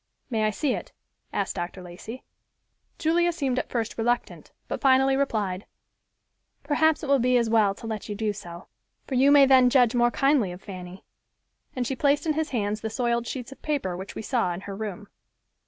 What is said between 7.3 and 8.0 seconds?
as well to